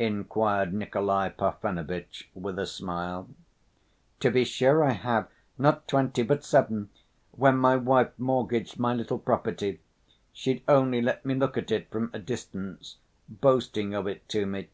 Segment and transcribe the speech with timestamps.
[0.00, 3.28] inquired Nikolay Parfenovitch, with a smile.
[4.18, 5.28] "To be sure I have,
[5.58, 6.90] not twenty, but seven,
[7.30, 9.78] when my wife mortgaged my little property.
[10.32, 12.96] She'd only let me look at it from a distance,
[13.28, 14.70] boasting of it to me.